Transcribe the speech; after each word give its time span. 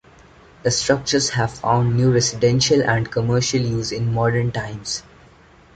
The 0.63 0.71
structures 0.71 1.29
have 1.29 1.51
found 1.59 1.95
new 1.95 2.11
residential 2.11 2.81
and 2.81 3.11
commercial 3.11 3.61
use 3.61 3.91
in 3.91 4.11
modern 4.11 4.51
times. 4.51 5.03